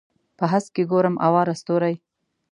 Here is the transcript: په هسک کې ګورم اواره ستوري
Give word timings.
په 0.37 0.45
هسک 0.51 0.69
کې 0.75 0.83
ګورم 0.91 1.15
اواره 1.27 1.53
ستوري 1.61 1.95